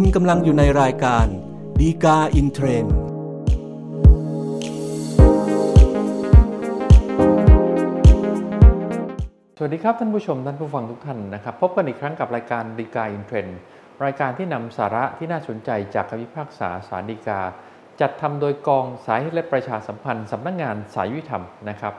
[0.00, 1.26] คุณกำลังอยู่ในรายการ
[1.80, 2.94] ฎีกาอินเทรนด์
[9.56, 13.58] สวัสดีครับท่านผู้ชมท่านผู้ฟังทุกท่านนะครับ พบกันอีกครั้งกับรายการฎีกาอินเทรนด์
[14.04, 17.40] รายการที่นำสาระที่น่าสนใจจากคำพิพากษาศาลฎีกา
[18.00, 21.94] จัดทำโดยกองสารนิเทศและประชาสัมพันธ์สำนักงานศาลยุติธรรมนะครับ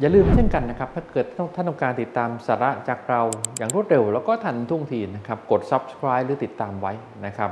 [0.00, 3.22] อย่าลืมเช่นกันนะครับถ้าเกิดท่านต้องการติดตามสาระจากเรา
[3.58, 6.92] อย่างรวดเร็ว แล้วก็ทันท่วงทีนะครับกด subscribe หรือติดตามไว้
[7.26, 7.50] นะครับ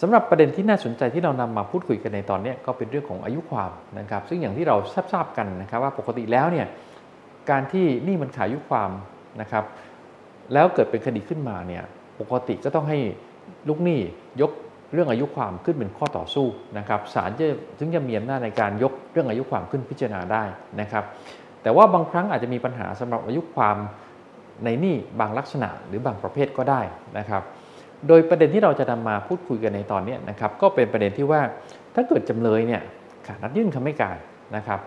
[0.00, 4.76] สำหรับประเด็นที่น่าสนใจที่เรานำมาพูดคุยกันในตอนนี้ก็เป็นเรื่องของอายุความนะครับ ซึ่งอย่างที่เรา
[5.12, 6.66] ทราบกันนะครับ ว่าปกติแล้วเนี่ย
[7.50, 8.90] การที่นี่มันขายุความ
[9.40, 9.64] นะครับ
[10.52, 11.82] แล้วเกิดเป็นคดีขึ้นมาเนี่ย
[12.20, 12.98] ปกติก็ต้องให้
[13.68, 14.00] ลูกหนี้
[14.40, 14.50] ยก
[14.92, 16.46] เรื่องอายุความขึ้นเป็นข้อต่อสู้
[16.78, 17.46] นะครับศาลจะ
[17.78, 20.42] ถึงจะมีอำนาจในการยกเรื่องอายุความขึ้นพิจารณาได้
[20.80, 21.04] นะครับ
[21.64, 23.76] แต่ว่าบางครั้งอาจจะมีปัญหาสำหรับอายุความ
[24.64, 26.80] ในหนี้บางลักษณะหรือบางประเภทก็ได้
[27.18, 27.42] นะครับ
[28.08, 31.40] โดยประเด็นที่เราจะนำมาพูดคุยกันในตอนนี้นะครับก็เป็นประเด็นที่ว่า
[31.94, 32.82] ถ้าเกิดจำเลยเนี่ย
[33.26, 34.16] ขาดนัดยื่นคำให้การ
[34.56, 34.80] นะครับ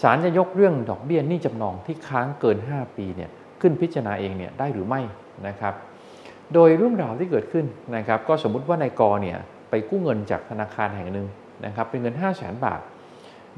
[0.00, 3.30] ศาลจะยกเรื่องดอกเบี้ยหนี้จำนองที่ค้างเกิน 5 ปีเนี่ย
[3.60, 5.00] ขึ้นพิจารณาเองเนี่ยได้หรือไม่
[5.48, 5.74] นะครับ
[6.54, 9.38] โดยเรื่องราวที่เกิดขึ้นนะครับ ก็สมมุติว่านายกเนี่ย
[9.70, 11.26] ไปกู้เงินจากธนาคารแห่งหนึ่ง
[11.66, 12.80] นะครับเป็นเงิน 5 0 0 0 0 0 บาท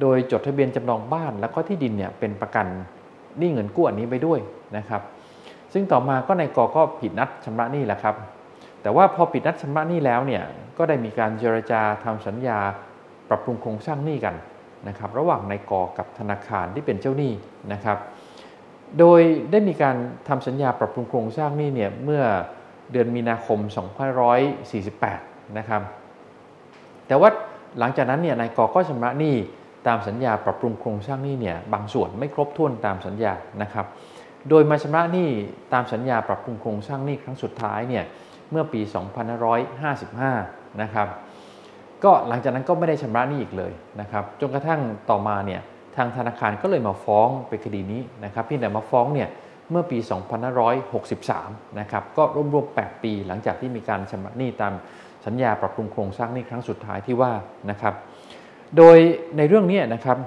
[0.00, 2.66] โดยจดทะเบียนจำนองบ้านแล้วก็ที่ดินเนี่ยเป็นประกัน
[3.38, 4.40] หนี้เงินกู้อันนี้ไปด้วย
[4.76, 5.02] นะครับ
[5.72, 8.14] ซึ่งต่อมาก็นายกก็ผิดนัดชำระหนี้แหละครับ
[8.82, 10.42] แต่ว่าพอปิดนัดชำระหนี้แล้วเนี่ย
[10.78, 12.58] ก็ได้มีการเจรจาทำสัญญา
[13.28, 14.34] ปรับปรุงโครงสร้างหนี้กัน
[14.88, 17.32] นะครับระหว่างนายกกับธนาคารที่เป็นเจ้าหนี้
[17.72, 17.98] นะครับ
[18.98, 19.96] โดยได้มีการ
[20.28, 22.22] ทำสัญญาปรับปรุงโครงสร้างหนี้เนี่ยเมื่อ
[22.92, 23.58] เดือนมีนาคม
[24.78, 25.82] 2548 นะครับ
[27.06, 27.30] แต่ว่า
[27.78, 29.34] หลังจากนั้นเนี่ยนายกก็ชำระหนี้
[29.88, 33.86] ตามสัญญาปรับปรุงโครงสร้างหนี้เนี่ยบางส่วนไม่ครบถ้วนตามสัญญานะครับ
[34.48, 35.28] โดยมาชำระหนี้
[35.72, 38.04] ตามสัญญาปรับปรุงโครงสร้างหนี้ครั้งสุดท้ายเนี่ย
[38.50, 38.80] เมื่อปี
[39.60, 41.08] 2555 นะครับ
[42.04, 45.60] ก็หลังจากนั้นก็ไม่ได้ชำระหนี้อีกเลยนะครับ จนกระทั่งต่อมาเนี่ย
[45.96, 49.28] ทางธนาคารก็เลยมาฟ้องเป็นคดีนี้นะครับเพียงแต่มาฟ้องเนี่ย
[49.70, 49.98] เมื่อปี
[50.88, 52.22] 2563 นะครับ ก็
[52.54, 54.72] รวมๆ 8 ปีหลังจากที่มีการชำระหนี้ตาม
[55.26, 57.32] สัญญาปรับปรุงโครงสร้างหนี้ครั้งสุดท้ายที่ว่า
[57.70, 57.94] นะครับ
[58.76, 58.96] โดย
[59.36, 60.18] ในเรื่องนี้นะครับ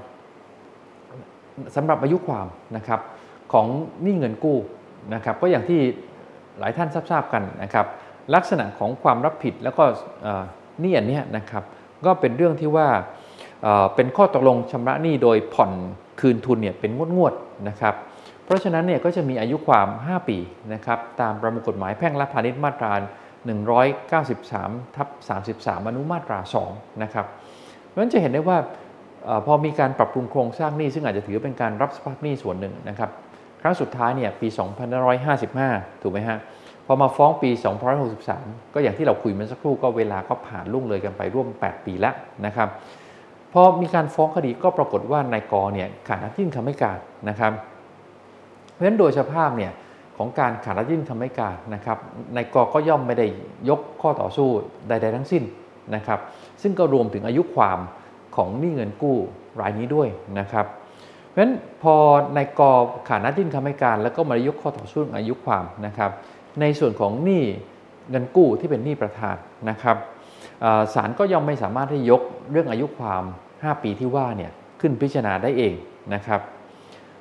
[1.75, 2.47] สำหรับอายุความ
[2.77, 2.99] นะครับ
[3.53, 3.67] ของ
[4.03, 4.57] หนี้เงินกู้
[5.13, 5.79] นะครับก็อย่างที่
[6.59, 7.85] หลายท่านทราบกันนะครับ
[8.35, 9.83] ลักษณะของความรับผิดแล้วก็
[10.81, 11.63] หนี้อันนี้นะครับ
[12.05, 12.87] ก็เป็นเรื่องที่ว่า
[13.95, 15.71] เป็นข้อตกลงชำระหนี้โดยผ่อน
[16.19, 17.95] คืนทุนเนี่ยเป็นงวดๆนะครับ
[18.45, 20.37] เพราะฉะนั้นเนี่ยก็จะมีอายุความ 5 ปี
[20.73, 22.93] นะครับตามประมวลกฎหมายแพ่งและพาณิชย์มาตรา
[23.75, 25.07] 193ทับ
[25.47, 26.39] 33 อนุมาตรา
[26.71, 27.25] 2นะครับ
[27.91, 28.57] เพราะฉะนั้นจะเห็นได้ว่า
[29.45, 33.09] พอมีการปรับปรุงโครงสร้างหนี้ซึ่งอาจจะถือเป็นการรับสภาพหนี้ส่วนหนึ่งนะครับ
[33.61, 34.47] ครั้งสุดท้ายเนี่ยปี
[35.25, 36.37] 2555 ถูกไหมฮะ
[36.85, 37.49] พอมาฟ้องปี
[38.11, 42.13] 2563 ก็อย่างที่เราคุยมื่อสักครู่ก็เวลาก็ผ่านล่วงเลยกันไปร่วม 8 ปีแล้ว
[42.45, 42.69] นะครับ
[43.53, 47.51] พอมีการฟ้องคดีก็ปรากฏว่านายกเนี่ยขาดนัดยื่นคำให้การนะครับ
[48.71, 49.71] เพราะฉะนั้นโดยสภาพเนี่ย
[50.17, 51.97] ของการขาดนัดยื่นคำให้การนะครับ
[52.37, 53.27] นายกก็ย่อมไม่ได้
[53.69, 54.47] ยกข้อต่อสู้
[54.87, 55.43] ใด ๆ ทั้งสิ้น
[55.95, 56.19] นะครับ
[56.61, 57.79] ซึ่งก็รวมถึงอายุความ
[58.35, 59.17] ของหนี้เงินกู้
[59.61, 60.07] รายนี้ด้วย
[60.39, 60.65] นะครับ
[61.27, 61.95] เพราะฉะนั้นพอ
[62.37, 62.61] นายก
[63.07, 66.11] ขาดนัดยื่นคำให้การ แล้วก็มายกข้อต่อสู้อายุความนะครับ
[66.61, 67.43] ในส่วนของหนี้
[68.09, 69.35] เงินกู้ที่เป็นหนี้ประธาน
[69.69, 69.97] นะครับ
[70.93, 72.21] ศาลก็ย่อมไม่สามารถที่ยก
[72.51, 75.73] เรื่องอายุความ 5 ปีที่ว่าเนี่ยขึ้นพิจารณาได้เอง
[76.13, 76.41] นะครับ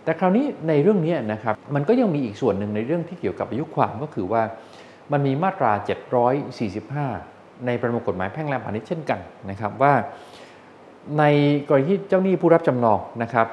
[0.05, 4.43] แต่คราวนี้ในเรื่องนี้นะครับมันก็ยังมีอีกส่วนหนึ่งในเรื่องที่เกี่ยวกับอายุความก็คือว่า
[5.13, 5.73] มันมีมาตรา
[6.57, 7.30] 745
[7.67, 9.93] ในประมวลกฎหมายแพ่งและพาณิชย์เช่นกันนะครับว่า
[11.19, 11.25] ใน
[11.69, 13.47] กรณีที่เจ้าหนี้ผู้รับจำนองนะครับ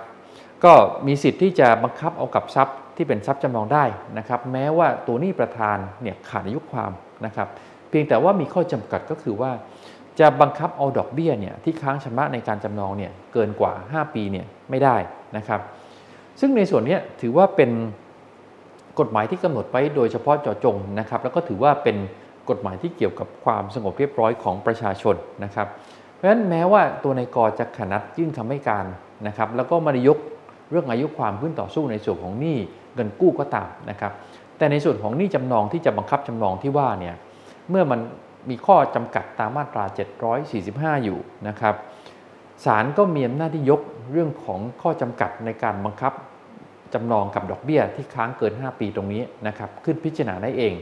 [0.64, 0.74] ก็
[1.08, 3.86] มีสิทธิ์ที่จะบังคับเอากับทรัพย์ที่เป็นทรัพย์จำนองได้
[4.18, 6.92] นะครับ แม้ว่าตัวหนี้ประธานเนี่ยขาดอายุความ
[7.26, 7.48] นะครับ
[7.90, 9.52] เพียงแต่ว่ามีข้อจำกัดก็คือว่า
[10.20, 14.96] จะบังคับเอาดอกเบี้ยเนี่ยที่ค้างชำระในการจำนองเนี่ยเกินกว่า 5 ปีเนี่ยไม่ได้
[15.38, 15.62] นะครับ
[16.40, 17.72] ซึ่งในส่วนนี้ถือว่าเป็น
[19.00, 21.98] กฎหมายที่กำหนดไว้โดยเฉพาะเจาะจงนะครับ แล้วก็ถือว่าเป็น
[22.50, 25.68] กฎหมายที่เกี่ยวกับความสงบเรียบร้อยของประชาชนนะครับ
[26.14, 28.86] เพราะฉะนั้นแม้ว่าตัวนายกจะขนัดยื่นคำให้การ
[29.28, 30.18] นะครับ แล้วก็มายก
[30.72, 32.58] เรื่องอายุความขึ้นต่อสู้ในส่วนของหนี้
[32.96, 34.12] เงินกู้ก็ตามนะครับ
[34.58, 37.16] แต่ในส่วนของหนี้จำนองที่จะบังคับจำนองที่ว่าเนี่ย
[37.70, 38.00] เมื่อมัน
[38.50, 39.84] มีข้อจำกัดตามมาตรา
[40.46, 41.76] 745 อยู่นะครับ
[42.66, 46.14] ศาลก็มีอำนาจที่ยกเรื่องของข้อจำกัดในการบังคับ
[46.94, 50.74] จำนองกับดอกเบี้ยที่ค้างเกิน 5 ปีตรงนี้นะครับขึ้นพิจารณาได้เอง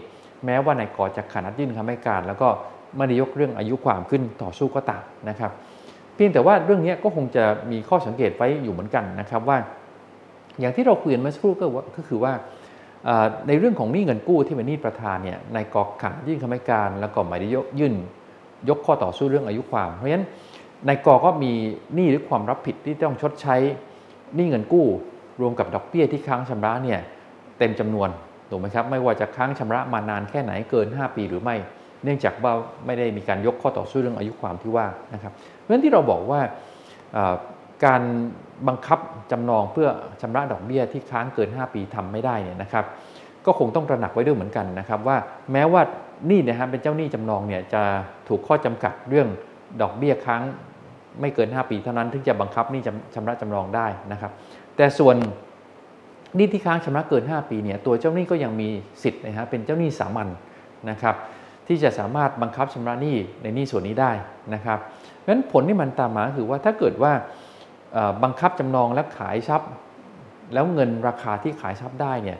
[0.45, 2.49] แม้ว่านายกจะขนัดยื่นคำให้การ แล้วก็
[2.97, 5.51] ไม่ได้ยกเรื่องอายุความขึ้นต่อสู้ก็ตามนะครับ
[6.15, 9.57] เพียงแต่ว่าเรื่องนี้ก็คงจะมีข้อสังเกตไว้อยู่เหมือนกันนะครับว่า
[10.59, 11.53] อย่างที่เราคุยกันเมื่อสักครู่
[11.97, 12.33] ก็คือว่า
[13.47, 17.93] ในเรื่องของหนี้เงินกู้ที่เป็นหนี้ประธานเนี่ยในกอกขายื่นคำให้การ แล้วก็หมายได้ยกยื่น
[18.69, 20.25] ยกข้อต่อสู้เรื่องอายุความ เพราะฉะนั้น
[20.88, 21.51] ในกอก็มี
[21.95, 23.55] หนี้หรือความรับผิดที่ต้องชดใช้
[24.35, 24.88] หนี้เงินกู้
[25.41, 26.99] รวมกับดอกเบี้ยที่ค้างชำระเนี่ย
[27.57, 28.09] เต็มจำนวน
[28.50, 31.56] ถูกไหมครับไม่ว่าจะค้างชำระมานานแค่ไหนเกิน 5 ปีหรือไม่
[32.03, 32.53] เนื่องจากว่า
[32.86, 36.39] ไม่ได้มีการยกข้อต่อสู้เรื่องอายุความที่ว่านะครับเพราะฉะนั้นที่เราบอกว่า
[37.86, 38.01] การ
[38.68, 39.00] บังคับ
[39.31, 39.89] จำนองเพื่อ
[40.21, 42.86] ชำระดอกเบี้ยที่ค้างเกิน 5 ปีทำไม่ได้เนี่ยนะครับ
[43.45, 45.18] ก็คงต้องตระหนักไว้ด้วยเหมือนกันนะครับ ว่า
[45.51, 45.81] แม้ว่า
[46.31, 47.81] นี่นะฮะเป็นเจ้าหนี้จำนองเนี่ยจะ
[48.27, 49.27] ถูกข้อจำกัดเรื่อง
[49.81, 50.41] ดอกเบี้ยค้าง
[51.21, 52.81] ไม่เกิน 5 ปีเท่านั้นถึงจะบังคับนี่
[53.15, 54.31] ชำระจำนองได้นะครับ
[54.75, 55.15] แต่ส่วน
[56.38, 58.69] นี่ที่ค้างชำระเกิน 5 ปีเนี่ยตัวเจ้าหนี้ก็ยังมี
[59.04, 60.27] สิทธิ์นะฮะเป็นเจ้าหนี้สามัญ
[60.89, 61.16] นะครับ
[61.68, 64.12] ที่จะสามารถบังคับชำระหนี้ในหนี้ส่วนนี้ได้
[64.54, 67.13] นะครับเพราะฉะนั้นผลที่มันตามมาคือว่าถ้าเกิดว่า
[68.24, 69.69] บังคับจำนองและขายทรัพย์
[70.54, 72.39] แล้วเงินราคาที่ขายทรัพย์ได้เนี่ย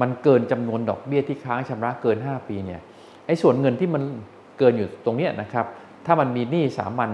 [0.00, 2.80] มันเกินจำนวนดอกเบี้ยที่ค้างชำระเกิน 5 ปีเนี่ย
[3.26, 4.02] ไอ้ส่วนเงินที่มัน
[4.58, 5.66] เกินอยู่ตรงนี้นะครับ
[6.06, 7.10] ถ้ามันมีหนี้สามัญ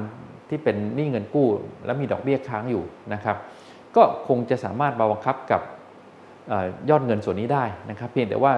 [0.49, 1.49] ที่เป็นหนี้เงินกู้
[1.85, 3.37] แล้วมีดอกเบี้ยค้างอยู่นะครับ
[3.97, 5.61] ก็คงจะสามารถบังคับกับ
[6.91, 8.53] ยอดเงินส่วนนี้ได้นะครับเพียงแต่ว่า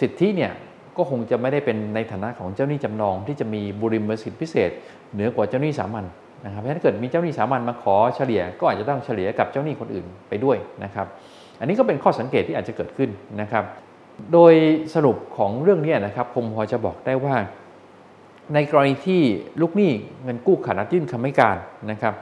[0.00, 0.52] สิทธิเนี่ย
[0.96, 4.70] ก็คงจะไม่ได้เป็นในฐานะของเจ้าหนี้จำนอง ที่จะมีบุริมสิทธิพิเศษ
[5.12, 6.04] เหนือกว่าเจ้าหนี้สามัญ
[6.44, 11.06] นะครับเพราะฉะนั้นเกิดมีเจ้าหนี้สามัญมาขอเฉลี่ย ก็อาจจะต้องเฉลี่ยกับเจ้าหนี้คนอื่นไปด้วยนะครับ
[11.60, 13.10] อันนี้ก็เป็นข้อสังเกตที่อาจจะเกิดขึ้น
[13.40, 13.64] นะครับ
[14.32, 14.52] โดย
[14.94, 17.36] สรุปของเรื่องนี้นะครับผมพอจะบอกได้ว่า
[18.54, 19.22] ในกรณีที่
[19.60, 19.90] ลูกหนี้
[20.24, 21.56] เงินกู้ขาดนัดยื่นคำให้การ
[21.90, 22.14] นะครับ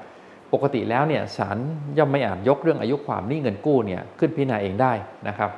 [0.52, 1.58] ปกติแล้วเนี่ยศาล
[1.98, 4.92] ย่อมไม่อาจยกเรื่องอายุความหนี้เงินกู้เนี่ยขึ้นพิจารณาเองได้
[5.28, 5.50] นะครับ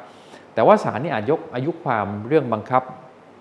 [0.55, 2.83] แต่ว่าศาลนี่อาจยกอายุความเรื่องบังคับ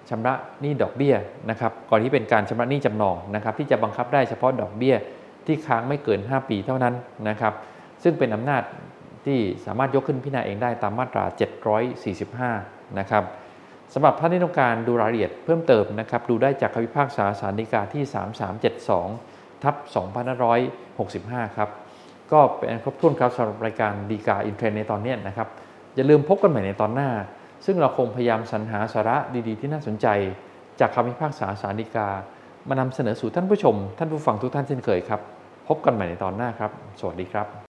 [0.10, 1.16] ชำระหนี้ดอกเบี้ย
[1.50, 4.96] นะครับก่อนที่เป็นการชำระหนี้จำนองนะครับ ที่จะบังคับได้เฉพาะดอกเบี้ย
[5.46, 6.94] ที่ค้างไม่เกิน 5 ปีเท่านั้น
[7.30, 7.54] นะครับ
[8.04, 8.64] ซึ่งเป็นอำนาจ
[9.26, 11.24] ที่สามารถยกขึ้นพิจารณาเองได้ตามมาตรา
[12.52, 13.24] 745 นะครับ
[13.94, 18.04] สำหรับท่านที่ต้องการดูรายละเอียดเพิ่มเติมนะครับ ดูได้จากคำพิพากษาสารดีกาที่
[18.74, 19.76] 3372 ทับ
[20.66, 21.70] 2565 ครับ
[22.32, 25.48] ก็เป็นครบถ้วนครับสำหรับรายการดีกาอินเทรนในตอนนี้นะครับ
[25.96, 27.10] อย่าลืมพบกันใหม่ในตอนหน้า
[27.66, 29.18] ซึ่งเราคงพยายามสรรหาสาระ
[29.48, 30.08] ดีๆ ที่น่าสนใจ
[30.80, 32.10] จากคำพิพากษาสารดีกา
[32.70, 35.22] มานำเสนอสู่ท่านผู้ชม ท่านผู้ฟังทุกท่านเช่นเคยครับ
[35.68, 37.69] พบกันใหม่ในตอนหน้าครับ สวัสดีครับ